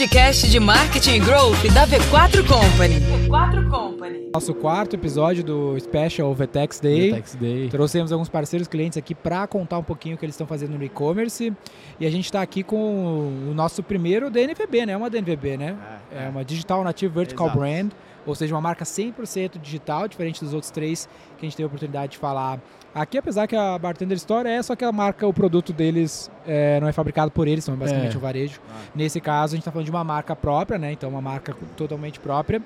[0.00, 3.00] podcast de marketing e growth da V4 Company.
[3.28, 4.30] V4 Company.
[4.32, 7.10] Nosso quarto episódio do Special VTEX Day.
[7.10, 7.68] VTEX Day.
[7.68, 10.82] Trouxemos alguns parceiros clientes aqui para contar um pouquinho o que eles estão fazendo no
[10.82, 11.52] e-commerce.
[12.00, 12.78] E a gente está aqui com
[13.50, 14.94] o nosso primeiro DNVB, né?
[14.94, 15.76] É uma DNVB, né?
[16.10, 17.58] É, uma Digital Native Vertical Exato.
[17.58, 17.90] Brand.
[18.24, 21.06] Ou seja, uma marca 100% digital, diferente dos outros três
[21.36, 22.58] que a gente teve a oportunidade de falar
[22.94, 23.18] aqui.
[23.18, 26.88] Apesar que a Bartender Store é, só que a marca, o produto deles é, não
[26.88, 28.18] é fabricado por eles, são basicamente É.
[28.18, 28.60] o varejo.
[28.70, 28.74] Ah.
[28.94, 30.92] Nesse caso, a gente está falando de uma marca própria, né?
[30.92, 32.62] Então, uma marca totalmente própria.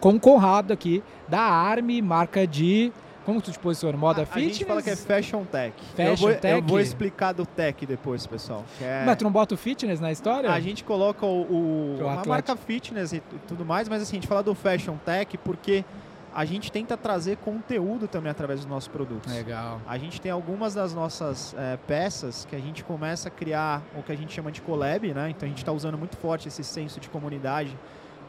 [0.00, 2.92] Com o Conrado aqui, da Army, marca de.
[3.24, 3.98] Como tu te posiciona?
[3.98, 4.56] Moda a, a fitness?
[4.58, 5.72] gente fala que é Fashion Tech.
[5.98, 6.54] eu, Fashion vou, Tech?
[6.54, 8.64] eu vou explicar do Tech depois, pessoal.
[8.80, 10.48] é- Mas tu não bota o fitness na história?
[10.52, 12.28] a gente coloca o, o- O Atlético.
[12.28, 15.84] marca fitness e tu- tudo mais, mas assim, a gente fala do Fashion Tech porque
[16.36, 19.32] a gente tenta trazer conteúdo também através dos nossos produtos.
[19.32, 19.80] Legal.
[19.86, 24.02] A gente tem algumas das nossas eh, peças que a gente começa a criar o
[24.02, 25.30] que a gente chama de collab, né?
[25.30, 27.74] Então a gente está usando muito forte esse senso de comunidade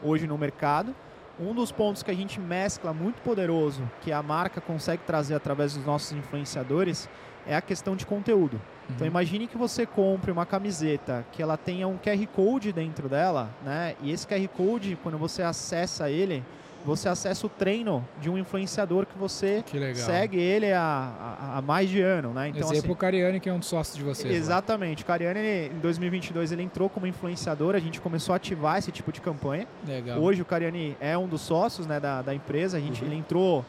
[0.02, 0.94] hoje no mercado.
[1.38, 5.74] Um dos pontos que a gente mescla muito poderoso, que a marca consegue trazer através
[5.74, 7.08] dos nossos influenciadores,
[7.46, 8.58] é a questão de conteúdo.
[8.88, 9.12] Então Uhum.
[9.12, 13.94] imagine que você compre uma camiseta que ela tenha um QR Code dentro dela, né?
[14.02, 16.42] E esse QR Code, quando você acessa ele,
[16.84, 21.90] você acessa o treino de um influenciador que você Que segue ele há, há- mais
[21.90, 22.48] de ano, né?
[22.48, 24.32] Então, Exemplo, o assim, Cariani, que é um dos sócios de vocês.
[24.32, 24.38] lá.
[24.38, 25.02] exatamente.
[25.02, 28.90] O Cariani, ele, em 2022, ele entrou como influenciador, a gente começou a ativar esse
[28.92, 29.66] tipo de campanha.
[29.86, 30.18] Legal.
[30.20, 33.64] Hoje o Cariani é um dos sócios né, da, da empresa, a gente, ele entrou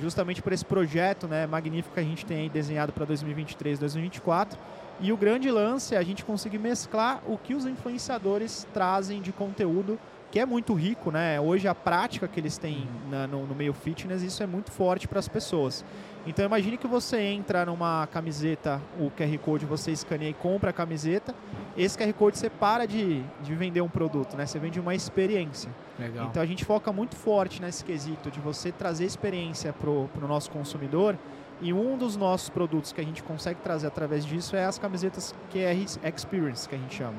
[0.00, 4.58] justamente por esse projeto né, magnífico que a gente tem aí desenhado para 2023, 2024.
[5.00, 9.32] E o grande lance é a gente conseguir mesclar o que os influenciadores trazem de
[9.32, 9.98] conteúdo,
[10.34, 11.40] que é muito rico, né?
[11.40, 15.06] Hoje a prática que eles têm na- no, no meio fitness, isso é muito forte
[15.06, 15.84] para as pessoas.
[16.26, 20.72] Então imagine que você entra numa camiseta, o QR Code você escaneia e compra a
[20.72, 21.32] camiseta.
[21.76, 24.44] Esse QR Code você para de, de vender um produto, né?
[24.44, 25.70] Você vende uma experiência.
[25.96, 26.26] Legal.
[26.26, 30.50] Então a gente foca muito forte nesse quesito de você trazer experiência para o nosso
[30.50, 31.16] consumidor.
[31.62, 35.32] E um dos nossos produtos que a gente consegue trazer através disso é as camisetas
[35.52, 35.78] QR
[36.12, 37.14] Experience, que a gente chama.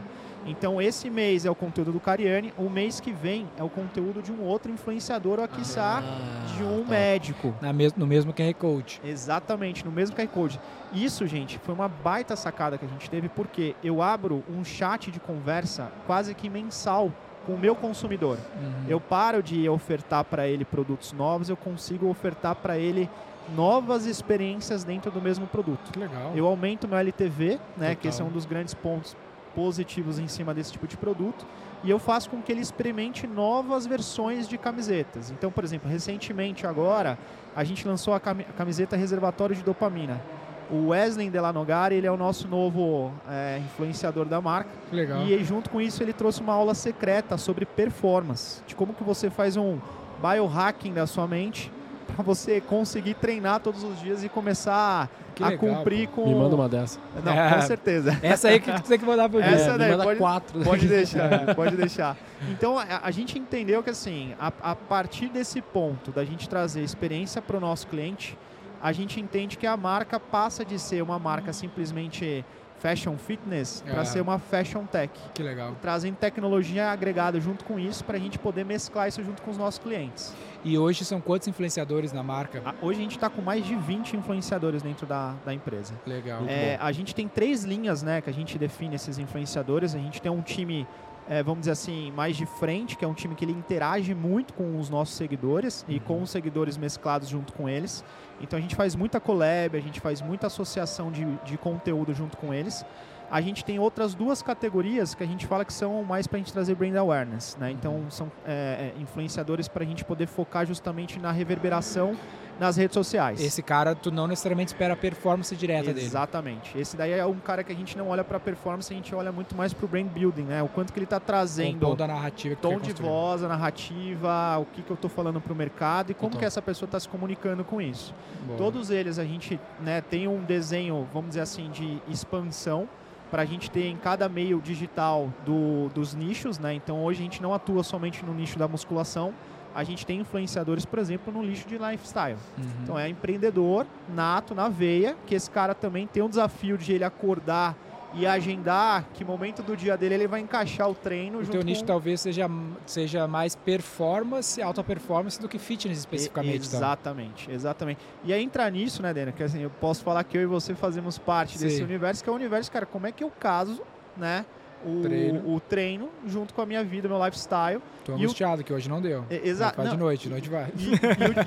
[0.46, 4.22] Então esse mês é o conteúdo do Cariani, o mês que vem é o conteúdo
[4.22, 6.90] de um outro influenciador, ou quiçá Ah, de um tá.
[6.92, 7.54] médico.
[7.62, 9.02] Na mes- no mesmo QR Code.
[9.04, 10.60] Exatamente, no mesmo QR Code.
[10.94, 15.10] Isso, gente, foi uma baita sacada que a gente teve, porque eu abro um chat
[15.12, 17.12] de conversa quase que mensal
[17.46, 18.38] com o meu consumidor.
[18.62, 18.86] Uhum.
[18.88, 23.10] Eu paro de ofertar para ele produtos novos, eu consigo ofertar para ele
[23.56, 25.92] novas experiências dentro do mesmo produto.
[25.92, 26.32] Que legal.
[26.36, 29.16] Eu aumento meu LTV, né, que esse é um dos grandes pontos
[29.56, 31.46] positivos em cima desse tipo de produto,
[31.84, 35.32] e eu faço com que ele experimente novas versões de camisetas.
[35.32, 37.18] Então, por exemplo, recentemente agora,
[37.56, 40.22] a gente lançou a cami- a camiseta reservatório de dopamina.
[40.70, 44.72] O Wesley Delanogari, ele é o nosso novo é, influenciador da marca.
[44.92, 45.22] Legal.
[45.22, 49.30] E junto com isso ele trouxe uma aula secreta sobre performance, de como que você
[49.30, 49.78] faz um
[50.22, 51.72] biohacking da sua mente
[52.16, 56.34] para você conseguir treinar todos os dias e começar Que a legal, cumprir com Me
[56.36, 57.00] manda uma dessa.
[57.24, 57.54] Não, É.
[57.56, 58.18] com certeza.
[58.22, 60.64] Essa aí que tu tem que mandar pro Essa Essa me daí, manda pode- quatro.
[60.64, 62.18] Pode deixar, pode deixar.
[62.50, 66.82] Então a, a gente entendeu que assim, a, a partir desse ponto da gente trazer
[66.82, 68.38] experiência para o nosso cliente,
[68.82, 72.46] a gente entende que a marca passa de ser uma marca simplesmente
[72.80, 74.06] fashion fitness para Ah.
[74.06, 75.12] ser uma fashion tech.
[75.34, 75.76] Que legal.
[75.82, 79.58] trazendo tecnologia agregada junto com isso para a gente poder mesclar isso junto com os
[79.58, 80.34] nossos clientes.
[80.64, 82.62] E hoje são quantos influenciadores na marca?
[82.66, 85.94] A- Hoje a gente está com mais de 20 influenciadores dentro da, da empresa.
[86.06, 86.44] Legal.
[86.48, 89.96] É, a gente tem três linhas né, que a gente define esses influenciadores.
[89.96, 90.88] A gente tem um time,
[91.28, 94.54] é, vamos dizer assim, mais de frente, que é um time que ele interage muito
[94.54, 98.04] com os nossos seguidores e com os seguidores mesclados junto com eles.
[98.40, 102.38] Então a gente faz muita collab, a gente faz muita associação de, de conteúdo junto
[102.38, 102.86] com eles.
[103.30, 106.40] A gente tem outras duas categorias que a gente fala que são mais para a
[106.40, 107.58] gente trazer brand awareness.
[107.60, 107.72] Né?
[107.72, 112.16] Então são é, é, influenciadores para a gente poder focar justamente na reverberação
[112.60, 113.42] nas redes sociais.
[113.42, 116.06] Esse cara, tu não necessariamente espera a performance direta dele.
[116.06, 116.78] Exatamente.
[116.78, 119.32] Esse daí é um cara que a gente não olha para performance, a gente olha
[119.32, 120.64] muito mais para o brand building, né?
[120.64, 123.44] O quanto que ele está Com o trazendo tom da narrativa que tom de voz,
[123.44, 126.40] a narrativa, o que, que eu estou falando para o mercado e como Total.
[126.40, 128.14] que essa pessoa está se comunicando com isso.
[128.46, 128.58] Boa.
[128.58, 132.88] Todos eles a gente né, tem um desenho, vamos dizer assim, de expansão
[133.36, 136.74] para a gente ter em cada meio digital do- dos nichos, né?
[136.74, 139.34] Então hoje a gente não atua somente no nicho da musculação,
[139.76, 142.38] a gente tem influenciadores, por exemplo, no nicho de lifestyle.
[142.58, 142.64] Uhum.
[142.82, 147.04] Então é empreendedor nato na veia, que esse cara também tem um desafio de ele
[147.04, 147.76] acordar
[148.18, 151.66] e agendar que momento do dia dele ele vai encaixar o treino O teu com...
[151.66, 152.50] nicho talvez seja,
[152.86, 156.64] seja mais performance, alta performance do que fitness especificamente.
[156.64, 156.80] E- então.
[156.80, 158.00] Exatamente, exatamente.
[158.24, 160.74] E aí entrar nisso, né, Dena, que assim, eu posso falar que eu e você
[160.76, 161.84] fazemos parte desse Sim.
[161.84, 163.82] universo, que é o universo, cara, como é que eu caso,
[164.18, 164.46] né,
[164.86, 165.50] o Treino.
[165.56, 167.82] o treino junto com a minha vida, meu lifestyle.
[168.04, 169.26] Tô E o- angustiado que hoje não deu.
[169.30, 169.82] Exato.
[169.82, 170.72] Vai de noite, de noite vai.
[170.78, 170.90] E,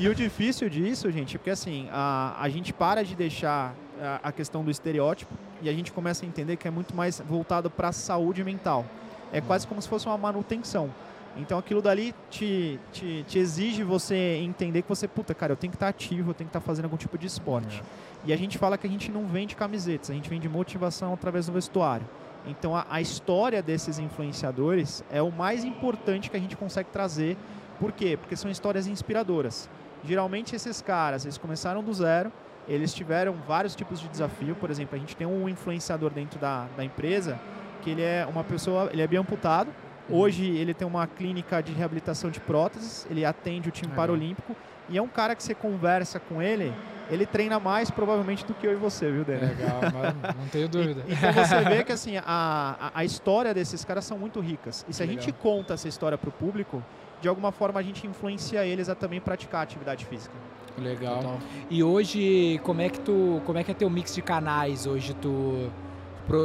[0.00, 3.14] e o, e o difícil disso, gente, é porque assim, a, a gente para de
[3.14, 3.74] deixar
[4.22, 7.70] a, questão do estereótipo e a gente começa a entender que é muito mais voltado
[7.70, 8.84] para a saúde mental.
[9.32, 10.90] É quase como se fosse uma manutenção.
[11.36, 15.70] Então aquilo dali te, te, te exige você entender que você, puta, cara, eu tenho
[15.70, 17.82] que estar ativo, eu tenho que estar fazendo algum tipo de esporte.
[18.24, 21.46] E a gente fala que a gente não vende camisetas, a gente vende motivação através
[21.46, 22.06] do vestuário.
[22.46, 27.36] Então a, a história desses influenciadores é o mais importante que a gente consegue trazer.
[27.78, 28.16] Por quê?
[28.16, 29.68] Porque são histórias inspiradoras.
[30.04, 32.32] Geralmente esses caras, eles começaram do zero,
[32.68, 34.54] eles tiveram vários tipos de desafio.
[34.54, 37.38] Por exemplo, a gente tem um influenciador dentro da, da empresa
[37.82, 39.70] que ele é uma pessoa, ele é biamputado.
[40.10, 44.56] Hoje ele tem uma clínica de reabilitação de próteses, ele atende o time paralímpico
[44.88, 46.72] e é um cara que você conversa com ele,
[47.10, 49.48] ele treina mais provavelmente do que eu e você, viu, Daniel?
[49.48, 49.80] legal,
[50.38, 51.04] não tenho dúvida.
[51.06, 54.84] E- Então você vê que assim, a, a, a história desses caras são muito ricas.
[54.88, 55.20] E se a Legal.
[55.22, 56.82] gente conta essa história para o público,
[57.20, 60.34] de alguma forma a gente influencia eles a também praticar atividade física.
[60.80, 61.16] Legal.
[61.16, 61.38] Total.
[61.70, 64.86] E hoje, como é que tu, como é que é teu mix de canais?
[64.86, 65.70] Hoje tu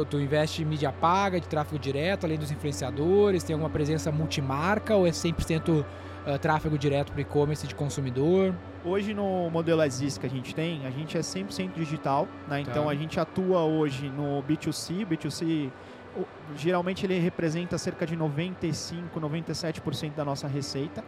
[0.08, 4.96] tu investe em mídia paga, de tráfego direto, além dos influenciadores, tem alguma presença multimarca
[4.96, 5.84] ou é 100%
[6.26, 8.54] ah, tráfego direto para e-commerce de consumidor?
[8.82, 12.62] Hoje no modelo Exist que a gente tem, a gente é 100% digital, né?
[12.62, 12.90] Então Tá.
[12.90, 15.70] a gente atua hoje no B2C, B2C
[16.16, 16.24] o-
[16.56, 21.04] geralmente ele representa cerca de 95, 97% da nossa receita.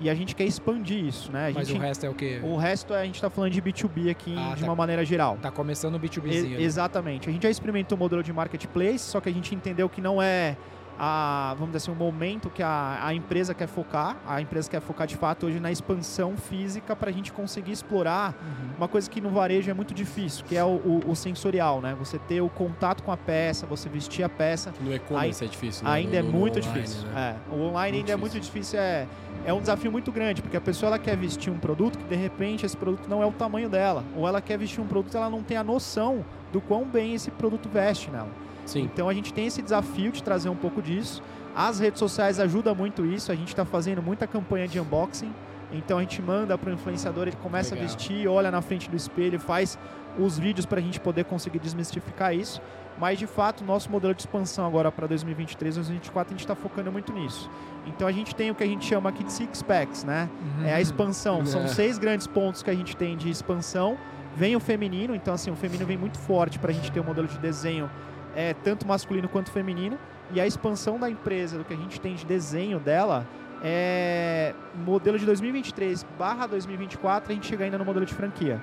[0.00, 1.48] E a gente quer expandir isso, né?
[1.48, 2.40] A Mas gente, o resto é o quê?
[2.42, 4.66] o resto é- a gente está falando de B2B aqui Ah, de tá.
[4.66, 5.36] uma maneira geral.
[5.42, 6.54] Tá começando o E- B2Bzinho.
[6.54, 6.62] ali.
[6.64, 7.28] exatamente.
[7.28, 10.22] A gente já experimentou o modelo de marketplace, só que a gente entendeu que não
[10.22, 10.56] é
[10.98, 14.16] a, vamos dizer assim, o momento que a, a empresa quer focar.
[14.26, 18.34] A empresa quer focar de fato hoje na expansão física para a gente conseguir explorar
[18.40, 18.70] Uhum.
[18.78, 21.94] uma coisa que no varejo é muito difícil, que é o, o- o sensorial, né?
[21.98, 24.72] Você ter o contato com a peça, você vestir a peça.
[24.80, 25.90] No e-commerce é difícil, né?
[25.92, 27.08] Ainda é No- no muito online, difícil.
[27.08, 27.36] né?
[27.50, 29.06] É, o online Muito ainda é muito difícil, é,
[29.44, 32.16] é um desafio muito grande, porque a pessoa ela quer vestir um produto que de
[32.16, 35.30] repente esse produto não é o tamanho dela, ou ela quer vestir um produto ela
[35.30, 38.28] não tem a noção do quão bem esse produto veste nela.
[38.68, 38.82] Sim.
[38.82, 41.22] Então a gente tem esse desafio de trazer um pouco disso.
[41.56, 45.32] As redes sociais ajudam muito isso, a gente está fazendo muita campanha de unboxing.
[45.72, 47.88] Então a gente manda para o influenciador, ele começa Legal.
[47.88, 49.78] a vestir, olha na frente do espelho, faz
[50.18, 52.60] os vídeos para a gente poder conseguir desmistificar isso.
[52.98, 56.90] Mas de fato, nosso modelo de expansão agora para 2023, 2024, a gente está focando
[56.90, 57.48] muito nisso.
[57.86, 60.28] Então a gente tem o que a gente chama aqui de six packs, né?
[60.64, 60.80] É a Uhum.
[60.80, 61.46] expansão.
[61.46, 61.68] São É.
[61.68, 63.96] seis grandes pontos que a gente tem de expansão.
[64.36, 67.04] Vem o feminino, então assim, o feminino vem muito forte para a gente ter um
[67.04, 67.88] modelo de desenho
[68.34, 69.98] é, tanto masculino quanto feminino.
[70.32, 73.26] E a expansão da empresa, do que a gente tem de desenho dela,
[73.62, 78.60] é modelo de 2023 barra 2024, a gente chega ainda no modelo de franquia.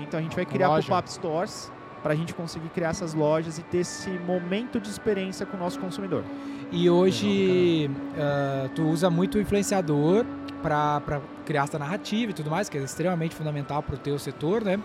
[0.00, 1.70] Então a gente vai criar pop-up stores
[2.02, 5.60] para a gente conseguir criar essas lojas e ter esse momento de experiência com o
[5.60, 6.24] nosso consumidor.
[6.72, 10.24] E hoje ah, tu usa muito o influenciador
[10.62, 14.64] para criar essa narrativa e tudo mais, que é extremamente fundamental para o teu setor,
[14.64, 14.80] né?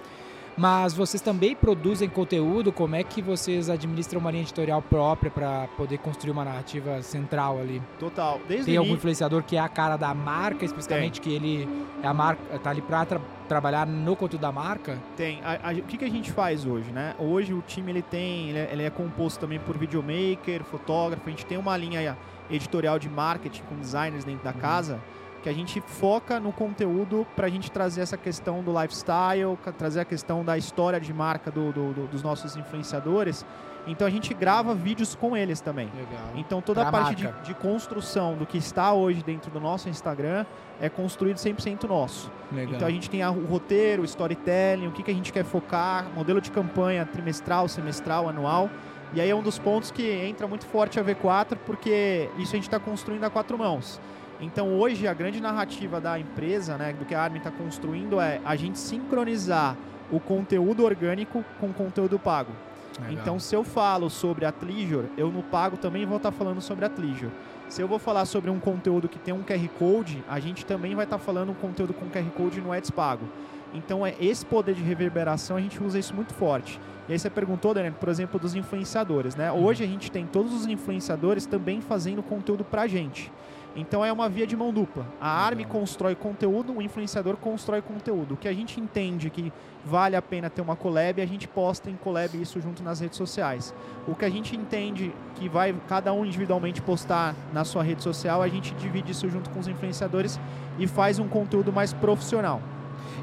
[0.57, 5.67] Mas vocês também produzem conteúdo, como é que vocês administram uma linha editorial própria para
[5.77, 7.79] poder construir uma narrativa central ali?
[7.99, 8.41] Total.
[8.47, 11.69] Desde Tem algum influenciador que é a cara da marca, especificamente que ele
[12.01, 13.05] é a marca, tá ali para
[13.47, 14.97] trabalhar no conteúdo da marca?
[15.15, 15.39] Tem.
[15.43, 17.13] A- a- o que, que a gente faz hoje, né?
[17.19, 21.21] Hoje o time ele tem, ele é, ele é composto também por videomaker, fotógrafo.
[21.27, 22.17] A gente tem uma linha
[22.49, 24.99] editorial de marketing com designers dentro da casa
[25.47, 30.01] que a gente foca no conteúdo para a gente trazer essa questão do lifestyle, trazer
[30.01, 33.45] a questão da história de marca do- do- do- dos nossos influenciadores.
[33.87, 35.85] Então a gente grava vídeos com eles também.
[35.95, 36.31] Legal.
[36.35, 39.87] Então toda Pra a parte de, de construção do que está hoje dentro do nosso
[39.87, 40.45] Instagram
[40.81, 42.29] é construído 100% nosso.
[42.51, 42.75] Legal.
[42.75, 45.45] Então a gente tem a- o roteiro, o storytelling, o que, que a gente quer
[45.45, 48.69] focar, modelo de campanha trimestral, semestral, anual.
[49.13, 52.55] E aí é um dos pontos que entra muito forte a V4, porque isso a
[52.57, 54.01] gente está construindo a quatro mãos.
[54.39, 58.39] Então hoje a grande narrativa da empresa, né, do que a Armin está construindo é
[58.45, 59.75] a gente sincronizar
[60.11, 62.51] o conteúdo orgânico com o conteúdo pago.
[62.99, 63.13] Legal.
[63.13, 66.85] Então, se eu falo sobre a Tlijor, eu no pago também vou estar falando sobre
[66.85, 67.29] a Tlijor.
[67.69, 70.95] Se eu vou falar sobre um conteúdo que tem um QR Code, a gente também
[70.95, 73.25] vai estar falando um conteúdo com QR Code no Ads pago.
[73.73, 76.79] Então, é esse poder de reverberação, a gente usa isso muito forte.
[77.07, 79.51] E aí você perguntou, Daniel, por exemplo, dos influenciadores, né?
[79.51, 83.31] Hoje a gente tem todos os influenciadores também fazendo conteúdo pra gente.
[83.77, 85.05] Então é uma via de mão dupla.
[85.21, 85.69] A Legal.
[85.69, 88.33] constrói conteúdo, o influenciador constrói conteúdo.
[88.33, 89.53] O que a gente entende que
[89.85, 93.17] vale a pena ter uma collab, a gente posta em collab isso junto nas redes
[93.17, 93.75] sociais.
[94.07, 98.41] O que a gente entende que vai cada um individualmente postar na sua rede social,
[98.41, 100.39] a gente divide isso junto com os influenciadores
[100.79, 102.59] e faz um conteúdo mais profissional.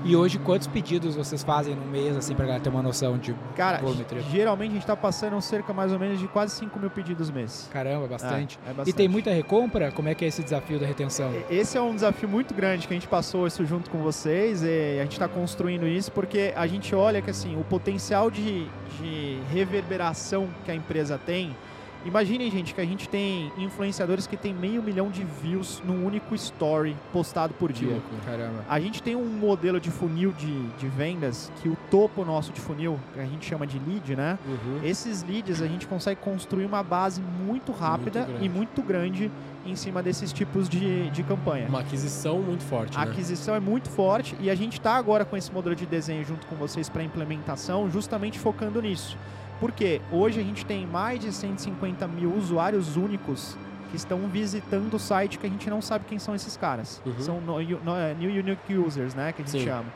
[0.07, 3.35] E hoje, quantos pedidos vocês fazem no mês, assim, pra galera ter uma noção de
[3.57, 4.21] Cara, volumetria?
[4.21, 7.71] geralmente a gente tá passando cerca mais ou menos de quase 5 mil pedidos mês.
[7.73, 8.59] Caramba, bastante.
[8.67, 8.97] É, é E bastante.
[8.97, 9.91] tem muita recompra?
[9.91, 11.33] Como é que é esse desafio da retenção?
[11.49, 14.99] Esse é um desafio muito grande que a gente passou isso junto com vocês e
[15.01, 18.67] a gente está construindo isso porque a gente olha que assim o potencial de,
[19.01, 21.57] de reverberação que a empresa tem.
[22.05, 26.35] Imaginem, gente, que a gente tem influenciadores que tem meio milhão de views num único
[26.35, 28.01] story postado por dia.
[28.25, 28.65] caramba.
[28.69, 32.61] A gente tem um modelo de funil de, de vendas que o topo nosso de
[32.61, 34.39] funil, que a gente chama de lead, né?
[34.47, 34.81] Uhum.
[34.85, 38.45] Esses leads a gente consegue construir uma base muito rápida grande.
[38.45, 39.31] e muito grande
[39.67, 41.67] em cima desses tipos de, de campanha.
[41.69, 43.11] Uma aquisição muito forte, A né?
[43.11, 46.47] aquisição é muito forte e a gente está agora com esse modelo de desenho junto
[46.47, 49.17] com vocês para implementação, justamente focando nisso.
[49.61, 53.57] Porque hoje a gente tem mais de 150 mil usuários únicos
[53.91, 57.01] que estão visitando o site que a gente não sabe quem são esses caras.
[57.07, 57.21] Uhum.
[57.21, 59.65] São no- no- é, New Unique Users, né, que a gente Sim.
[59.67, 59.87] chama.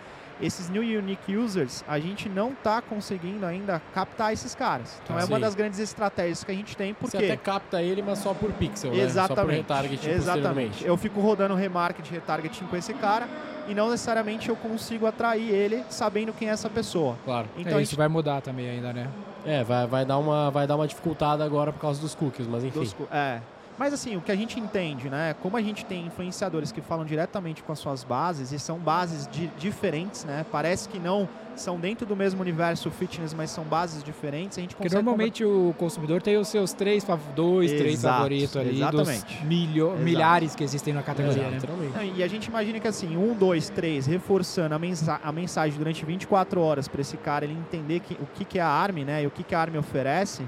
[0.40, 5.00] Esses New Unique Users, a gente não está conseguindo ainda captar esses caras.
[5.02, 5.22] Então Tá.
[5.22, 5.40] é uma Sim.
[5.42, 7.16] das grandes estratégias que a gente tem, Você porque...
[7.16, 8.96] até capta ele, mas só por pixel, né?
[8.98, 9.56] Só por Exatamente.
[9.56, 10.86] retarget Exatamente.
[10.86, 13.26] Eu fico rodando remarketing, retargeting com esse cara
[13.68, 17.16] e não necessariamente eu consigo atrair ele sabendo quem é essa pessoa.
[17.25, 17.46] Claro.
[17.56, 19.08] Então é, a isso gente vai mudar também ainda, né?
[19.44, 22.64] É, vai, vai, dar uma, vai dar uma dificultada agora por causa dos cookies, mas
[22.64, 22.80] enfim.
[22.80, 23.40] dos é.
[23.78, 25.35] Mas assim, o que a gente entende, né?
[25.40, 29.28] Como a gente tem influenciadores que falam diretamente com as suas bases e são bases
[29.28, 30.44] di- diferentes, né?
[30.50, 34.58] Parece que não são dentro do mesmo universo fitness, mas são bases diferentes.
[34.58, 37.04] A gente Porque consegue normalmente o consumidor tem os seus três,
[37.35, 39.44] dois, três Exato, favoritos ali dos exatamente.
[39.44, 41.58] milho- milhares que existem na categoria, né?
[42.16, 46.04] E a gente imagina que assim, um, dois, três, reforçando a, mensa a mensagem durante
[46.04, 49.23] 24 horas para esse cara ele entender que, o que, que é a ARM, né?
[49.23, 50.42] E o que, que a ARM oferece,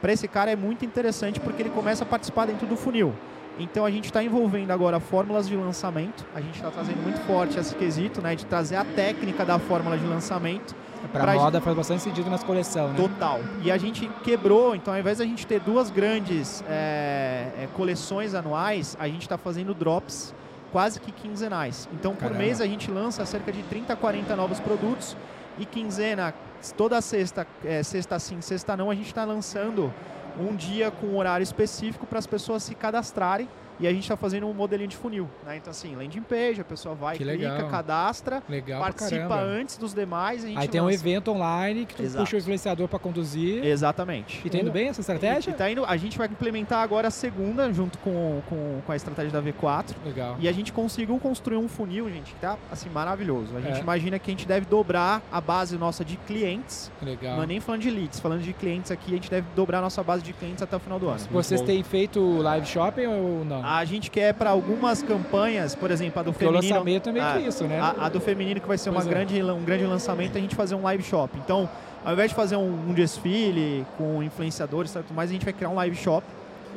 [0.00, 3.14] para esse cara é muito interessante porque ele começa a participar dentro do funil.
[3.58, 6.24] Então a gente está envolvendo agora fórmulas de lançamento.
[6.34, 8.34] A gente está trazendo muito forte esse quesito, né?
[8.34, 10.74] De trazer a técnica da fórmula de lançamento
[11.08, 12.96] Pra, Pra moda faz bastante sentido nas coleções, né?
[12.96, 13.40] Total.
[13.62, 18.34] E a gente quebrou, então ao invés da gente ter duas grandes é, é, coleções
[18.34, 20.34] anuais, a gente está fazendo drops
[20.70, 21.88] quase que quinzenais.
[21.92, 22.38] Então por Caramba.
[22.38, 25.16] mês a gente lança cerca de 30 a 40 novos produtos
[25.60, 26.34] e quinzena,
[26.76, 29.92] toda sexta, é, sexta sim, sexta não, a gente está lançando
[30.38, 33.48] um dia com um horário específico para as pessoas se cadastrarem.
[33.80, 35.28] E a gente está fazendo um modelinho de funil.
[35.44, 35.56] Né?
[35.56, 37.68] Então, assim, landing page, a pessoa vai, Que clica, legal.
[37.70, 40.42] cadastra, Legal participa antes dos demais.
[40.42, 42.24] E a gente Aí tem um evento online que tu Exato.
[42.24, 43.64] puxa o influenciador pra conduzir.
[43.64, 44.40] Exatamente.
[44.44, 45.50] E tá indo bem essa estratégia?
[45.50, 48.96] E tá indo, a gente vai implementar agora a segunda, junto com, com, com a
[48.96, 49.94] estratégia da V4.
[50.04, 50.36] Legal.
[50.38, 53.56] E a gente conseguiu construir um funil, gente, que tá assim, maravilhoso.
[53.56, 53.80] A gente É.
[53.80, 56.90] imagina que a gente deve dobrar a base nossa de clientes.
[57.02, 57.36] Legal.
[57.36, 59.82] Não é nem falando de leads, falando de clientes aqui, a gente deve dobrar a
[59.82, 61.20] nossa base de clientes até o final do ano.
[61.30, 63.64] Vocês têm feito live shopping ou não?
[63.72, 66.74] A gente quer para algumas campanhas, por exemplo, a do Porque o feminino.
[66.74, 67.78] lançamento é meio Ah, que isso, né?
[67.78, 69.04] A, a do feminino que vai ser uma é.
[69.04, 71.38] grande, um grande lançamento, a gente fazer um live shop.
[71.38, 71.70] Então,
[72.04, 75.52] ao invés de fazer um, um desfile com influenciadores e tudo mais, a gente vai
[75.52, 76.26] criar um live shop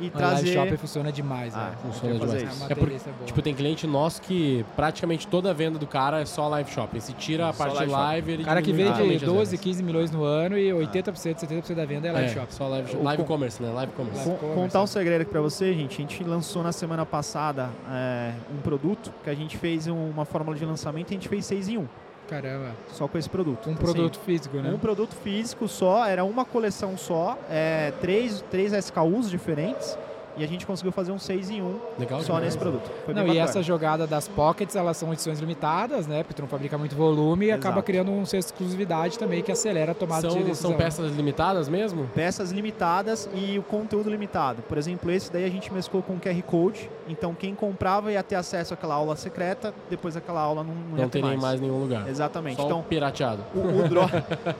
[0.00, 0.34] e A trazer.
[0.34, 1.72] live shopping funciona demais, Ah, né?
[1.82, 2.42] Funciona demais.
[2.62, 3.26] É É por- delícia boa.
[3.26, 7.00] Tipo, tem cliente nosso que praticamente toda a venda do cara é só live shopping.
[7.00, 9.50] Se tira a Só parte live live, ele O cara que vende totalmente as 12,
[9.52, 9.60] vendas.
[9.64, 12.52] 15 milhões no ano e 80%, 70% da venda é live É, shopping.
[12.52, 13.70] só live, live com- commerce, né?
[13.72, 14.24] Live commerce.
[14.24, 14.86] Con- commerce, contar um né?
[14.86, 15.94] segredo aqui pra você, gente.
[15.94, 20.24] A gente lançou na semana passada é, um produto que a gente fez um- uma
[20.24, 21.86] fórmula de lançamento e a gente fez 6 em 1,
[22.28, 22.72] Caramba.
[22.92, 23.68] só com esse produto.
[23.68, 24.70] Um assim, produto físico, né?
[24.70, 29.96] Um produto físico só, era uma coleção só, é, três, três SKUs diferentes
[30.36, 32.44] e a gente conseguiu fazer um 6 em 1 Legal só demais.
[32.44, 32.90] nesse produto.
[33.04, 36.22] Foi Não, e essa jogada das pockets, elas são edições limitadas, né?
[36.22, 37.86] Porque tu não fabrica muito volume e acaba Exato.
[37.86, 40.70] criando um senso de exclusividade também que acelera a tomada de São, decisão.
[40.70, 42.08] são peças limitadas mesmo?
[42.14, 44.62] Peças limitadas e o conteúdo limitado.
[44.62, 46.90] Por exemplo, esse daí a gente mesclou com QR Code.
[47.08, 51.08] Então, quem comprava ia ter acesso àquela aula secreta, depois aquela aula não, não, Não
[51.08, 51.42] ter teria em mais.
[51.42, 52.08] mais nenhum lugar.
[52.08, 52.56] Exatamente.
[52.56, 53.42] Só então, o pirateado.
[53.54, 54.10] o, o drop.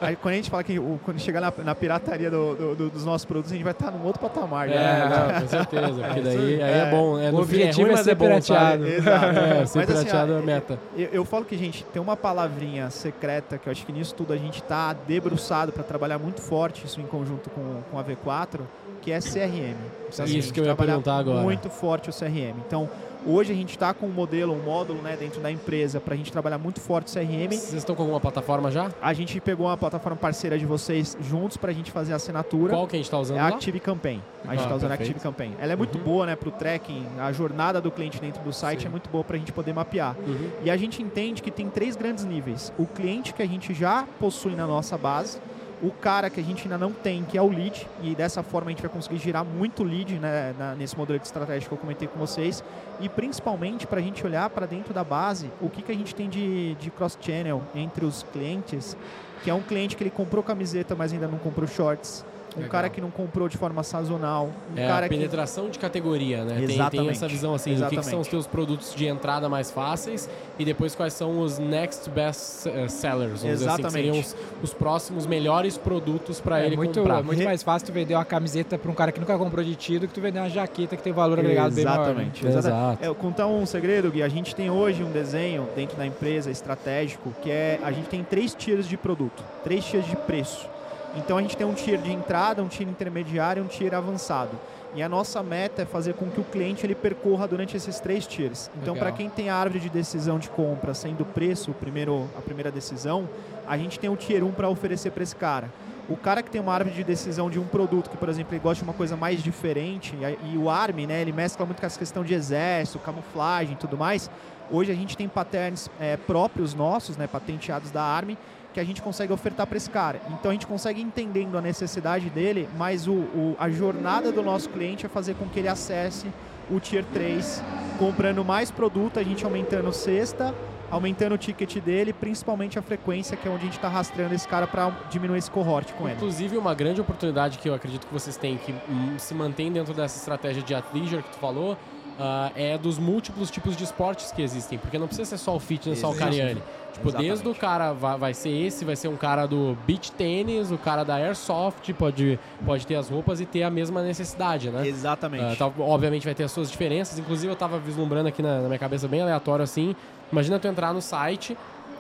[0.00, 2.90] Aí, quando a gente fala que o- quando chegar na, na pirataria do- do- do-
[2.90, 4.69] dos nossos produtos, a gente vai estar num outro patamar.
[4.69, 5.09] É, né?
[5.09, 6.02] não, certeza.
[6.02, 6.90] Porque daí aí é, É.
[6.90, 7.18] bom.
[7.18, 8.83] É, O é objetivo é ser é bom, pirateado.
[8.85, 8.94] sabe?
[8.94, 9.26] Exato.
[9.26, 10.78] É, ser Mas, assim, pirateado ó, é a meta.
[10.97, 14.33] Eu, eu falo que, gente, tem uma palavrinha secreta que eu acho que nisso tudo
[14.33, 18.61] a gente está debruçado para trabalhar muito forte isso em conjunto com, com a V4,
[19.05, 19.75] que é CRM.
[20.09, 21.43] Então, Isso a gente que eu ia perguntar agora.
[21.43, 22.55] Muito forte o CRM.
[22.67, 22.89] Então,
[23.27, 26.17] hoje a gente está com um modelo, um módulo né, dentro da empresa para a
[26.17, 27.49] gente trabalhar muito forte o CRM.
[27.51, 28.91] Vocês estão com alguma plataforma já?
[29.03, 32.73] A gente pegou uma plataforma parceira de vocês juntos para a gente fazer a assinatura.
[32.73, 33.47] Qual que a gente está usando É lá?
[33.49, 34.23] a Active Campaign.
[34.45, 34.95] A gente Ah, está usando a.
[34.95, 35.55] Active Campaign.
[35.61, 36.05] Ela é muito Uhum.
[36.05, 38.87] boa né, para o tracking, a jornada do cliente dentro do site Sim.
[38.87, 40.17] é muito boa para a gente poder mapear.
[40.27, 40.51] Uhum.
[40.63, 42.73] E a gente entende que tem três grandes níveis.
[42.79, 45.39] O cliente que a gente já possui na nossa base,
[45.83, 48.69] O cara que a gente ainda não tem, que é o lead, e dessa forma
[48.69, 51.78] a gente vai conseguir girar muito lead né, na- nesse modelo de estratégia que eu
[51.78, 52.62] comentei com vocês.
[53.00, 56.14] E principalmente para a gente olhar para dentro da base o que, que a gente
[56.14, 58.97] tem de, de cross-channel entre os clientes,
[59.43, 62.25] que é um cliente que ele comprou camiseta, mas ainda não comprou shorts.
[62.57, 62.71] Um Legal.
[62.71, 64.51] cara que não comprou de forma sazonal.
[64.75, 66.57] Um É cara a que penetração de categoria, né?
[66.59, 67.11] Tem- Tem, Exatamente.
[67.11, 68.21] essa visão assim, do que, que são Exatamente.
[68.23, 72.87] os teus produtos de entrada mais fáceis e depois quais são os next best eh,
[72.89, 76.99] sellers, vamos dizer assim, que seriam os, os próximos melhores produtos para É ele muito,
[77.01, 77.19] comprar.
[77.19, 79.75] é muito mais fácil tu vender uma camiseta pra um cara que nunca comprou de
[79.75, 81.97] ti do que tu vender uma jaqueta que tem valor agregado bem maior.
[81.99, 82.03] né?
[82.13, 82.47] Exatamente.
[82.47, 82.69] exatamente.
[82.69, 83.05] Exato.
[83.05, 84.23] É, eu contar um segredo, Gui.
[84.23, 88.23] A gente tem hoje um desenho dentro da empresa estratégico que é a gente tem
[88.23, 90.69] três tiers de produto, três tiers de preço.
[91.16, 94.59] Então a gente tem um tier de entrada, um tier intermediário e um tier avançado.
[94.94, 98.26] E a nossa meta é fazer com que o cliente ele percorra durante esses três
[98.26, 98.71] tiers.
[98.80, 102.28] Então, para quem tem a árvore de decisão de compra sendo o preço o primeiro,
[102.38, 103.28] a primeira decisão,
[103.66, 105.68] a gente tem o tier 1 para oferecer para esse cara.
[106.09, 108.61] O cara que tem uma árvore de decisão de um produto que, por exemplo, ele
[108.61, 111.87] gosta de uma coisa mais diferente, e, e o ARM, né, ele mescla muito com
[111.87, 114.30] essa questão de exército, camuflagem e tudo mais.
[114.71, 118.37] Hoje a gente tem patterns é, próprios nossos, né, patenteados da ARM,
[118.75, 120.21] que a gente consegue ofertar para esse cara.
[120.28, 124.69] Então a gente consegue entendendo a necessidade dele, mas o, o- a jornada do nosso
[124.69, 126.26] cliente é fazer com que ele acesse
[126.71, 127.62] o Tier 3,
[127.99, 130.52] comprando mais produto, a gente aumentando cesta,
[130.90, 134.47] aumentando o ticket dele, principalmente a frequência, que é onde a gente está rastreando esse
[134.49, 136.16] cara para diminuir esse cohort com ele.
[136.16, 139.93] Inclusive, uma grande oportunidade que eu acredito que vocês têm que hum, se mantém dentro
[139.95, 141.76] dessa estratégia de athleisure que tu falou
[142.18, 144.78] ah, é dos múltiplos tipos de esportes que existem.
[144.78, 146.38] Porque não precisa ser só o fitness, só o Exatamente.
[146.40, 146.62] Cariani.
[146.92, 147.59] Tipo, desde o Exatamente.
[147.61, 151.14] cara, vai, vai ser esse, vai ser um cara do beach tênis, o cara da
[151.16, 154.87] airsoft, pode, pode ter as roupas e ter a mesma necessidade, né?
[154.87, 155.44] Exatamente.
[155.44, 157.18] Ah, tá- obviamente vai ter as suas diferenças.
[157.18, 159.97] Inclusive, eu tava vislumbrando aqui na, na minha cabeça bem aleatório assim.
[160.30, 161.56] Imagina tu entrar no site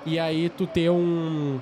[0.06, 1.58] e aí tu ter um.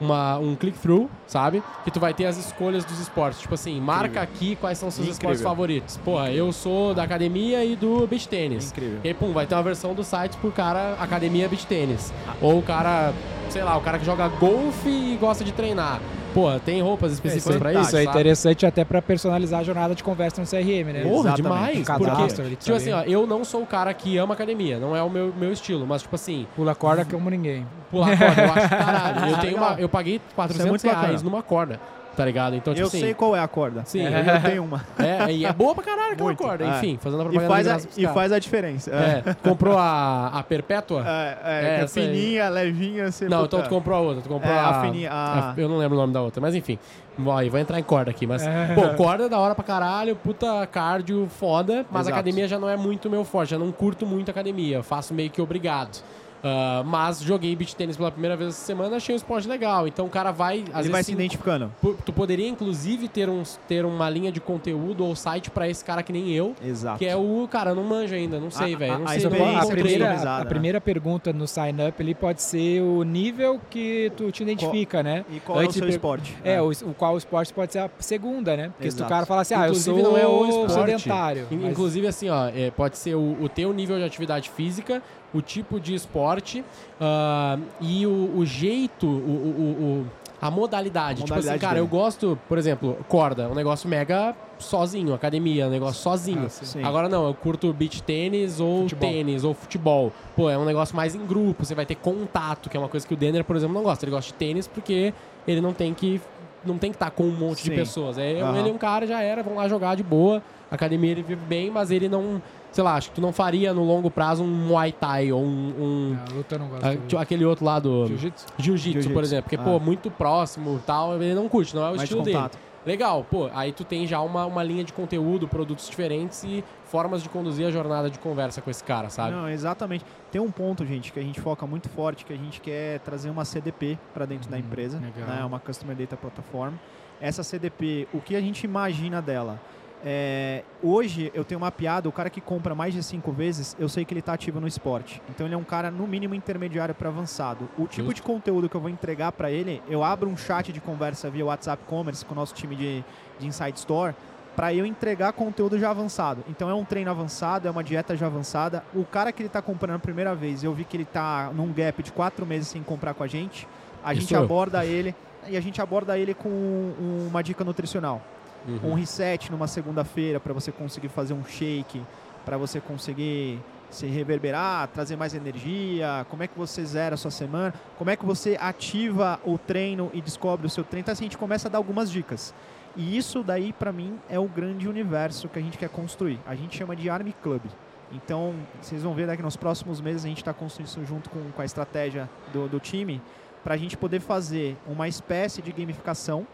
[0.00, 1.62] Uma, um click-through, sabe?
[1.84, 3.40] Que tu vai ter as escolhas dos esportes.
[3.40, 5.32] Tipo assim, marca aqui quais são os seus Incrível.
[5.32, 5.96] esportes favoritos.
[6.04, 8.70] Porra, eu sou da academia e do beach tênis.
[8.70, 9.00] Incrível.
[9.02, 12.12] E aí, pum, vai ter uma versão do site pro cara academia beach tênis.
[12.42, 13.14] Ou o cara,
[13.48, 16.00] sei lá, o cara que joga golfe e gosta de treinar.
[16.36, 18.10] Pô, tem roupas específicas pra isso, Isso é sabe?
[18.10, 21.02] interessante até pra personalizar a jornada de conversa no CRM, né?
[21.02, 21.36] Porra, Exatamente.
[21.42, 21.78] demais.
[21.78, 23.08] Um cadastro Porque, tipo assim, sabe?
[23.08, 25.86] ó, eu não sou o cara que ama academia, não é o meu, meu estilo,
[25.86, 27.66] mas tipo assim, Pula corda como ninguém.
[27.90, 29.30] pular corda, eu acho caralho.
[29.32, 31.22] Eu, tenho uma, eu paguei 400 muito reais bacana.
[31.22, 31.80] numa corda,
[32.16, 32.56] tá ligado?
[32.56, 33.82] Então, tipo eu assim, sei qual é a corda.
[33.84, 34.84] sim, Eu tenho uma.
[34.98, 36.64] é, e é boa pra caralho aquela Muito, corda.
[36.64, 36.68] é.
[36.78, 38.90] Enfim, fazendo a E propaganda faz, de a, e faz a diferença.
[38.90, 39.22] É.
[39.30, 41.04] É, comprou a, a Perpétua?
[41.06, 44.52] É, é, É, é fininha, levinha, você não, então tu comprou a outra, tu comprou
[44.52, 44.68] É, a...
[44.68, 46.78] a fininha, a- Eu não lembro o nome da outra, mas enfim.
[47.18, 48.42] E vai entrar em corda aqui, mas...
[48.74, 52.14] Pô, corda é da hora pra caralho, puta cardio foda, mas Exato.
[52.14, 55.30] academia já não é muito meu forte, já não curto muito academia, eu faço meio
[55.30, 56.02] que obrigado.
[56.48, 59.88] Ah, mas joguei beach tênis pela primeira vez essa semana, achei um esporte legal.
[59.88, 60.60] Então o cara vai.
[60.72, 61.72] Às Ele vai vezes, se sim, identificando.
[62.04, 66.02] Tu poderia, inclusive, ter, uns, ter uma linha de conteúdo ou site pra esse cara
[66.02, 66.54] que nem eu.
[66.64, 66.98] Exato.
[66.98, 68.92] Que é o cara, eu não manja ainda, não sei, A- velho.
[68.94, 69.82] a- Não a sei, a, encontrei.
[69.82, 74.42] primeira, a primeira pergunta no sign up ele pode ser o nível que tu te
[74.42, 75.24] identifica, né?
[75.30, 76.36] E qual é o Antes seu per- esporte?
[76.44, 78.68] É, o, o qual esporte pode ser a segunda, né?
[78.68, 79.04] Porque se Exato.
[79.04, 80.72] o cara falar assim, ah, Inclusive, eu sou não é o esporte.
[80.72, 81.46] sedentário.
[81.50, 85.02] Mas- Inclusive, assim, ó, é, pode ser o, o teu nível de atividade física,
[85.36, 86.64] o tipo de esporte
[87.00, 90.06] ah, e o, o jeito, o, o-
[90.40, 91.22] a modalidade.
[91.22, 91.80] tipo assim, cara, dele.
[91.80, 96.46] eu gosto, por exemplo, corda, um negócio mega sozinho, academia, um negócio sozinho.
[96.82, 96.86] Ah.
[96.88, 99.10] Agora não, eu curto beach tênis ou Futebol.
[99.10, 100.12] tênis ou futebol.
[100.36, 103.06] Pô, é um negócio mais em grupo, você vai ter contato, que é uma coisa
[103.06, 104.04] que o Denner, por exemplo, não gosta.
[104.04, 105.12] Ele gosta de tênis porque
[105.48, 106.20] ele não tem que
[106.64, 107.76] não tem que estar com um monte de Sim.
[107.76, 108.18] pessoas.
[108.18, 108.58] É, Aham.
[108.58, 110.42] Ele é um cara, já era, vão lá jogar de boa.
[110.70, 112.42] Academia ele vive bem, mas ele não.
[112.72, 115.46] Sei lá, acho que tu não faria no longo prazo um Muay Thai ou um.
[115.78, 116.84] um- Ah, luta eu não gosto.
[116.84, 118.06] ah, tipo, aquele outro lá do.
[118.06, 118.46] Jiu-jitsu?
[118.58, 119.44] Jiu-Jitsu, por exemplo.
[119.44, 119.62] Porque, Ah.
[119.64, 122.38] pô, muito próximo e tal, ele não curte, não é o Mais estilo dele.
[122.84, 127.20] Legal, pô, aí tu tem já uma, uma linha de conteúdo, produtos diferentes e formas
[127.20, 129.32] de conduzir a jornada de conversa com esse cara, sabe?
[129.34, 130.04] Não, exatamente.
[130.30, 133.28] Tem um ponto, gente, que a gente foca muito forte, que a gente quer trazer
[133.28, 135.28] uma CDP para dentro da Hum, empresa, legal.
[135.36, 136.74] né, uma Customer Data Platform.
[137.20, 139.58] Essa CDP, o que a gente imagina dela?
[140.04, 144.04] É, hoje eu tenho mapeado o cara que compra mais de cinco vezes, eu sei
[144.04, 145.20] que ele está ativo no esporte.
[145.28, 147.68] Então ele é um cara no mínimo intermediário para avançado.
[147.76, 148.14] O tipo Justo.
[148.14, 151.44] de conteúdo que eu vou entregar para ele, eu abro um chat de conversa via
[151.46, 153.04] WhatsApp Commerce com o nosso time de,
[153.38, 154.14] de Inside Store
[154.54, 156.42] para eu entregar conteúdo já avançado.
[156.48, 158.84] Então é um treino avançado, é uma dieta já avançada.
[158.94, 161.72] O cara que ele está comprando a primeira vez, eu vi que ele está num
[161.72, 163.66] gap de quatro meses sem comprar com a gente,
[164.04, 164.42] a Isso gente eu.
[164.42, 165.14] aborda ele
[165.48, 168.22] e a gente aborda ele com um- uma dica nutricional
[168.66, 168.92] Uhum.
[168.92, 172.02] um reset numa segunda-feira para você conseguir fazer um shake,
[172.44, 177.30] para você conseguir se reverberar, trazer mais energia, como é que você zera a sua
[177.30, 181.04] semana, como é que você ativa o treino e descobre o seu treino.
[181.04, 182.52] Então assim, a gente começa a dar algumas dicas.
[182.96, 186.40] E isso daí, para mim, é o grande universo que a gente quer construir.
[186.46, 187.62] A gente chama de Army Club.
[188.10, 191.50] Então, vocês vão ver daqui nos próximos meses a gente está construindo isso junto com,
[191.50, 193.20] com a estratégia do, do time
[193.62, 196.46] para a gente poder fazer uma espécie de gamificação.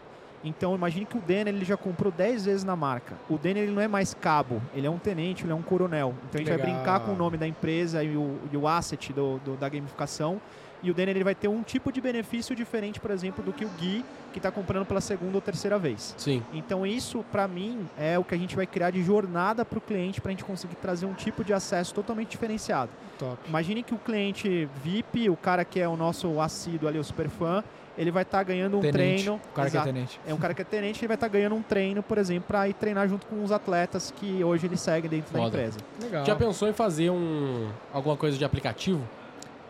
[0.43, 3.15] Então, imagine que o Denner ele já comprou 10 vezes na marca.
[3.29, 6.13] O Denner ele não é mais cabo, ele é um tenente, ele é um coronel.
[6.29, 6.75] Então, a gente vai Legal.
[6.75, 10.41] brincar com o nome da empresa e o, e o asset do, do- da gamificação.
[10.81, 13.63] E o Denner ele vai ter um tipo de benefício diferente, por exemplo, do que
[13.63, 14.03] o Gui,
[14.33, 16.13] que está comprando pela segunda ou terceira vez.
[16.17, 16.43] Sim.
[16.51, 19.81] Então isso, para mim, é o que a gente vai criar de jornada para o
[19.81, 22.91] cliente para a gente conseguir trazer um tipo de acesso totalmente diferenciado.
[23.17, 23.37] Top.
[23.47, 27.29] Imagine que o cliente VIP, o cara que é o nosso assíduo ali, o super
[27.29, 27.63] fã,
[27.97, 28.97] ele vai estar ganhando um Tenente.
[28.97, 29.35] treino.
[29.35, 29.83] O cara Exato.
[29.83, 30.19] que é tenente.
[30.27, 32.67] É um cara que é tenente, ele vai estar ganhando um treino, por exemplo, para
[32.67, 35.57] ir treinar junto com os atletas que hoje ele segue dentro da Foda.
[35.57, 35.79] empresa.
[36.01, 36.25] Legal.
[36.25, 39.01] Já pensou em fazer um alguma coisa de aplicativo?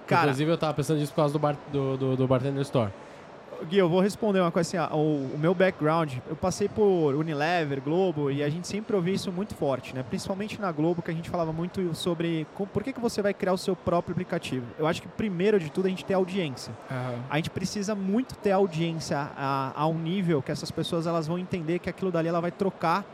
[0.08, 2.92] Cara, Inclusive, eu tava pensando nisso por causa do, bar, do, do, do Bartender Store.
[3.64, 7.82] Gui, eu vou responder uma coisa assim, o, o meu background, eu passei por Unilever,
[7.82, 10.04] Globo, e a gente sempre ouvia isso muito forte, né?
[10.08, 13.34] Principalmente na Globo, que a gente falava muito sobre com- por que, que você vai
[13.34, 14.66] criar o seu próprio aplicativo.
[14.78, 16.74] Eu acho que primeiro de tudo a gente tem audiência.
[16.90, 17.16] Aham.
[17.30, 21.38] A gente precisa muito ter audiência a, a um nível que essas pessoas elas vão
[21.40, 23.06] entender que aquilo dali ela vai trocar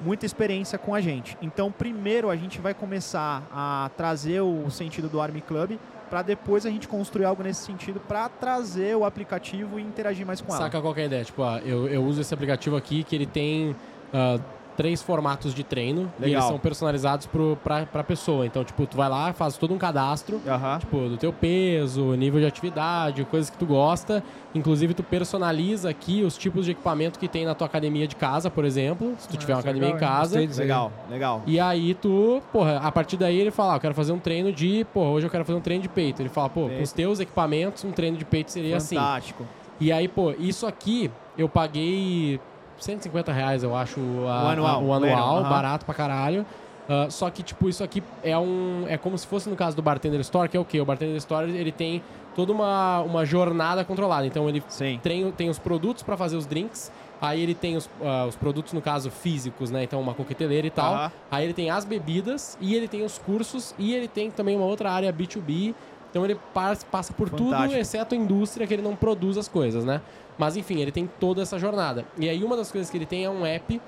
[0.00, 1.38] muita experiência com a gente.
[1.40, 6.64] Então, primeiro a gente vai começar a trazer o sentido do Army Club para depois
[6.64, 10.62] a gente construir algo nesse sentido para trazer o aplicativo e interagir mais com ela.
[10.62, 11.24] Saca qual que é a ideia?
[11.24, 13.74] Tipo, ah, eu, eu uso esse aplicativo aqui que ele tem
[14.12, 14.38] ah,
[14.76, 16.40] três formatos de treino e Legal.
[16.40, 18.44] eles são personalizados pro, pra, pra pessoa.
[18.46, 20.40] Então, tipo, tu vai lá, faz todo um cadastro,
[20.80, 24.22] tipo, do teu peso, nível de atividade, coisas que tu gosta.
[24.54, 28.50] Inclusive, tu personaliza aqui os tipos de equipamento que tem na tua academia de casa,
[28.50, 30.38] por exemplo, se tu Ah, tiver uma é academia legal, em casa.
[30.40, 31.42] Legal, legal.
[31.46, 34.52] E aí tu, porra, a partir daí ele fala, ah, eu quero fazer um treino
[34.52, 36.22] de, porra, hoje eu quero fazer um treino de peito.
[36.22, 36.82] Ele fala, pô, com Peito.
[36.82, 38.96] os teus equipamentos, um treino de peito seria assim.
[38.96, 39.44] Fantástico.
[39.78, 42.40] E aí, pô, isso aqui eu paguei
[42.78, 45.48] 150 reais, eu acho, a- O anual, a- o anual, aham.
[45.48, 46.44] barato pra caralho.
[46.88, 48.84] Ah, só que, tipo, isso aqui é um.
[48.88, 50.80] É como se fosse no caso do Bartender Store, que é o quê?
[50.80, 52.00] O Bartender Store ele tem
[52.36, 54.24] toda uma, uma jornada controlada.
[54.26, 55.00] Então ele Sim.
[55.02, 56.92] tem, tem os produtos pra fazer os drinks.
[57.20, 59.82] Aí ele tem os, ah, os produtos, no caso, físicos, né?
[59.82, 60.94] Então uma coqueteleira e tal.
[60.94, 61.12] Aham.
[61.30, 64.66] Aí ele tem as bebidas e ele tem os cursos e ele tem também uma
[64.66, 65.74] outra área B2B.
[66.16, 67.78] Então ele pas- passa por tudo, Fantástico.
[67.78, 70.00] exceto a indústria, que ele não produz as coisas, né?
[70.38, 72.06] Mas enfim, ele tem toda essa jornada.
[72.18, 73.78] E aí uma das coisas que ele tem é um app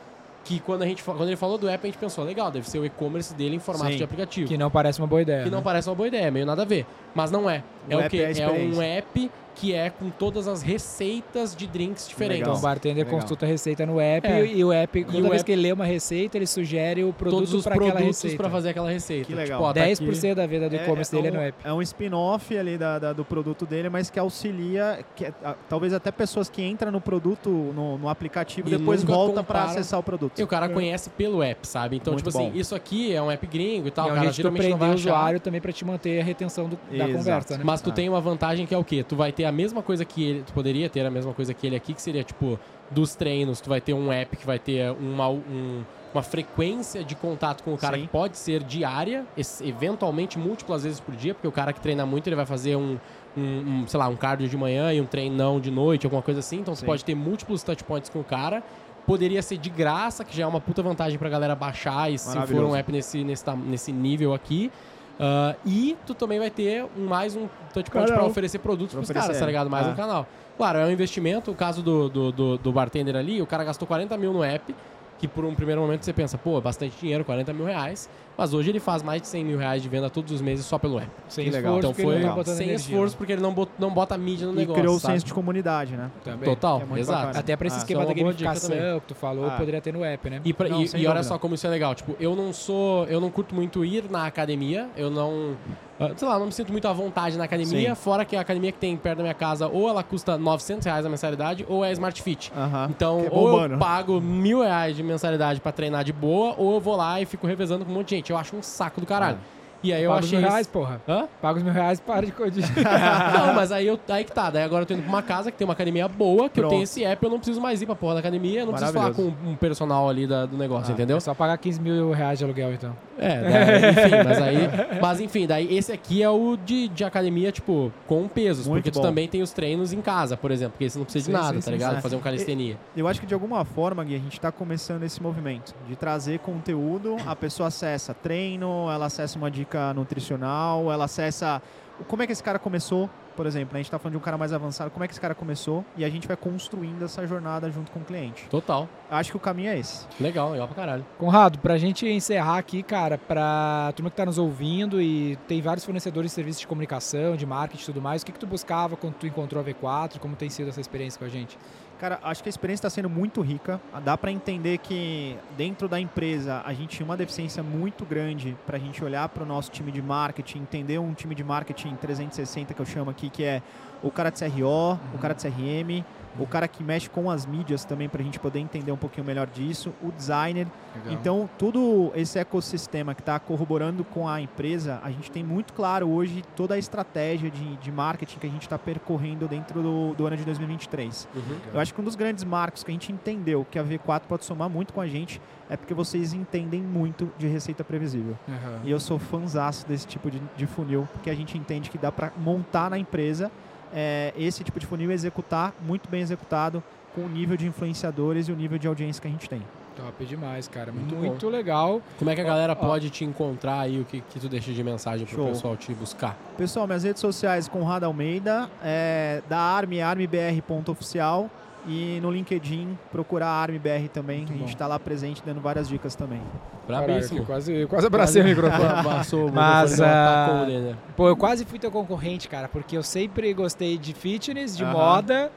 [0.45, 2.79] que quando, a gente, quando ele falou do app, a gente pensou, legal, deve ser
[2.79, 3.97] o e-commerce dele em formato Sim.
[3.97, 4.47] de aplicativo.
[4.47, 5.43] Que não parece uma boa ideia.
[5.45, 5.65] Que não né?
[5.65, 6.85] parece uma boa ideia, meio nada a ver.
[7.15, 7.63] Mas não é.
[7.89, 8.19] O É o quê?
[8.19, 12.41] é É, um app que é com todas as receitas de drinks diferentes.
[12.43, 12.63] Então o Legal.
[12.71, 13.21] bartender Legal.
[13.21, 14.47] consulta a receita no app É.
[14.47, 17.13] e o app, toda o vez app- que ele lê uma receita, ele sugere o
[17.13, 18.37] Todos produto para aquela receita.
[18.37, 19.25] pra fazer aquela receita.
[19.27, 19.59] Que legal.
[19.59, 21.59] Tipo, ó, tá aqui- 10% da venda do e-commerce dele é um, no app.
[21.65, 25.55] é um spin-off ali da, da- do produto dele, mas que auxilia, que, é- a-
[25.69, 29.65] talvez até pessoas que entram no produto, no, no aplicativo, E depois nunca volta para
[29.65, 30.39] acessar o produto.
[30.39, 31.97] E o cara conhece pelo app, sabe?
[31.97, 32.57] Então, Muito tipo assim, bom.
[32.57, 34.07] isso aqui é um app gringo e tal.
[34.07, 36.69] e é o cara geralmente não vai o usuário também para te manter a retenção
[36.69, 37.65] do- da conversa, né?
[37.65, 37.93] Mas tu Ah.
[37.93, 39.03] tem uma vantagem que é o quê?
[39.03, 40.43] Tu vai ter a mesma coisa que ele.
[40.47, 42.59] Tu poderia ter a mesma coisa que ele aqui, que seria tipo,
[42.91, 45.83] dos treinos, tu vai ter um app que vai ter uma, um-
[46.15, 48.03] uma frequência de contato com o cara Sim.
[48.05, 49.27] que pode ser diária,
[49.63, 52.99] eventualmente múltiplas vezes por dia, porque o cara que treina muito, ele vai fazer um.
[53.37, 56.41] um- um, sei lá, um cardio de manhã e um treinão de noite, alguma coisa
[56.41, 56.59] assim.
[56.61, 56.87] Então você Sim.
[56.87, 58.63] pode ter múltiplos touchpoints com o cara.
[59.07, 62.39] Poderia ser de graça, que já é uma puta vantagem pra galera baixar e se
[62.47, 64.71] for um app nesse, nesse, nesse nível aqui.
[65.19, 69.27] Ah, e tu também vai ter um- mais um touchpoint pra oferecer produtos pros oferecer,
[69.27, 69.69] caras, tá ligado?
[69.69, 69.91] Mais ah.
[69.91, 70.27] um canal.
[70.57, 71.51] Claro, é um investimento.
[71.51, 74.75] O caso do, do, do, do bartender ali, o cara gastou 40 mil no app,
[75.19, 78.09] que por um primeiro momento você pensa, pô, bastante dinheiro, 40 mil reais.
[78.37, 80.79] Mas hoje ele faz mais de 100 mil reais de venda todos os meses só
[80.79, 81.11] pelo app.
[81.29, 81.79] Sem Que legal.
[81.79, 83.19] Então foi não tá sem energia, esforço, né?
[83.19, 84.81] porque ele não, bot, não bota mídia no e negócio.
[84.81, 86.09] criou o senso de comunidade, né?
[86.23, 86.49] Também.
[86.49, 87.19] Total, É exato.
[87.21, 87.39] bacana.
[87.41, 89.57] Até para esse Ah, esquema da gamificação que tu falou, Ah.
[89.57, 90.41] poderia ter no app, né?
[90.45, 91.97] E, pra- Não, e- e olha só como isso é legal.
[91.97, 93.07] Tipo, eu não sou.
[93.07, 94.89] Eu não curto muito ir na academia.
[94.97, 95.57] Eu não.
[96.01, 97.91] Ah, Sei lá, não me sinto muito à vontade na academia.
[97.91, 97.95] Sim.
[97.95, 101.05] Fora que a academia que tem perto da minha casa, ou ela custa 900 reais
[101.05, 102.53] a mensalidade, ou é Smart Fit.
[102.91, 106.81] Então, é ou eu pago mil reais de mensalidade pra treinar de boa, ou eu
[106.81, 108.31] vou lá e fico revezando com um monte de gente.
[108.31, 109.39] Eu acho um saco do caralho.
[109.83, 110.39] E aí eu Paga os achei.
[110.41, 111.01] mil reais, porra.
[111.09, 111.29] Hã?
[111.41, 112.33] Paga os mil reais e para de.
[113.39, 114.51] Não, mas aí, eu, aí que tá.
[114.51, 116.63] Daí agora eu tô indo pra uma casa que tem uma academia boa, que eu
[116.65, 116.71] Pronto.
[116.71, 118.93] tenho esse app, eu não preciso mais ir pra porra da academia, eu não preciso
[118.93, 121.17] falar com um personal ali da- do negócio, Ah, entendeu?
[121.17, 122.97] É só pagar 15 mil reais de aluguel, então.
[123.19, 124.59] É, daí, enfim, mas aí.
[125.01, 128.67] Mas enfim, daí esse aqui é o de, de academia, tipo, com pesos.
[128.67, 129.03] Muito porque tu bom.
[129.03, 131.55] também tem os treinos em casa, por exemplo, porque você não precisa de Sim, nada,
[131.55, 131.95] sim, tá sim, ligado?
[131.97, 132.01] sim.
[132.03, 132.77] Fazer um calistenia.
[132.97, 136.39] Eu acho que de alguma forma, Gui, a gente está começando esse movimento de trazer
[136.41, 141.61] conteúdo, a pessoa acessa treino, ela acessa uma dica dica nutricional, ela acessa
[142.07, 143.73] como é que esse cara começou, por exemplo.
[143.73, 143.79] né?
[143.79, 145.85] A gente está falando de um cara mais avançado, como é que esse cara começou
[145.97, 148.47] e a gente vai construindo essa jornada junto com o cliente.
[148.49, 148.89] Total.
[149.11, 150.07] Acho que o caminho é esse.
[150.21, 151.05] Legal, legal pra caralho.
[151.19, 155.85] Conrado, pra gente encerrar aqui, cara, pra turma que tá nos ouvindo e tem vários
[155.85, 158.97] fornecedores de serviços de comunicação, de marketing e tudo mais, o que, que tu buscava
[158.97, 160.19] quando tu encontrou a V4?
[160.21, 161.59] Como tem sido essa experiência com a gente?
[161.99, 163.81] Cara, acho que a experiência está sendo muito rica.
[164.05, 168.77] Dá para entender que dentro da empresa a gente tinha uma deficiência muito grande para
[168.77, 172.73] a gente olhar para o nosso time de marketing, entender um time de marketing 360
[172.73, 173.61] que eu chamo aqui, que é
[174.01, 176.05] o cara de CRO, o cara de CRM,
[176.39, 179.27] o cara que mexe com as mídias também para a gente poder entender um pouquinho
[179.27, 180.67] melhor disso, o designer.
[181.11, 186.09] Então, todo esse ecossistema que está corroborando com a empresa, a gente tem muito claro
[186.09, 190.27] hoje toda a estratégia de, de marketing que a gente está percorrendo dentro do, do
[190.27, 191.29] ano de 2023.
[191.73, 194.45] Eu acho que um dos grandes marcos que a gente entendeu que a V4 pode
[194.45, 198.37] somar muito com a gente é porque vocês entendem muito de receita previsível.
[198.49, 198.81] Aham.
[198.85, 202.11] E eu sou fãzaço desse tipo de, de funil, porque a gente entende que dá
[202.11, 203.51] para montar na empresa
[203.95, 206.83] é, esse tipo de funil e executar muito bem executado
[207.15, 209.63] com o nível de influenciadores e o nível de audiência que a gente tem.
[209.97, 210.93] Top demais, cara.
[210.93, 212.01] Muito Muito, legal.
[212.19, 212.89] Como é que a galera Ó, ó.
[212.89, 214.01] pode te encontrar aí?
[214.01, 215.49] O que, que tu deixa de mensagem pro Show.
[215.49, 216.37] pessoal te buscar?
[216.57, 221.51] Pessoal, minhas redes sociais, Conrado Almeida, é, da Arme, armebr.oficial
[221.89, 224.41] e no LinkedIn, procurar ArmeBR também.
[224.41, 226.43] Muito a gente está lá presente dando várias dicas também.
[226.87, 227.41] Brabíssimo.
[227.41, 229.03] Caraca, quase, quase abracei o microfone.
[229.03, 230.97] Passou, Mas, o Denner.
[231.17, 234.93] Pô, eu quase fui teu concorrente, cara, porque eu sempre gostei de fitness, de Aham.
[234.93, 235.53] moda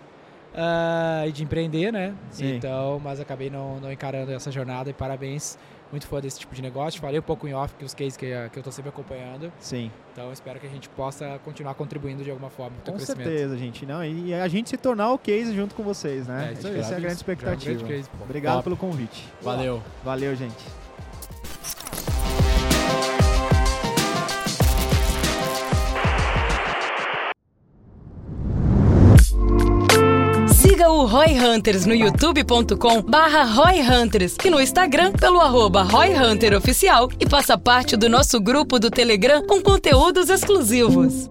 [0.56, 2.13] ah, e de empreender, né?
[2.30, 2.56] Sim.
[2.56, 5.58] Então, mas acabei não, não encarando essa jornada e parabéns.
[5.91, 6.99] Muito fã desse tipo de negócio.
[7.01, 9.51] Falei um pouco em off que os cases que, que eu tô sempre acompanhando.
[9.60, 13.27] Sim, Então, espero que a gente possa continuar contribuindo de alguma forma com crescimento.
[13.27, 13.86] certeza, gente.
[13.86, 16.49] Não, e a gente se tornar o case junto com vocês, né?
[16.49, 17.73] É, isso essa é a grande é um expectativa.
[17.75, 18.23] grande case, pô.
[18.23, 18.63] Obrigado Top.
[18.63, 19.27] pelo convite.
[19.41, 19.82] Valeu.
[20.04, 20.63] Valeu, gente.
[31.12, 37.10] Roy Hunters no youtube.com barra Roy Hunters e no Instagram pelo arroba Roy Hunter Oficial
[37.19, 41.30] e faça parte do nosso grupo do Telegram com conteúdos exclusivos.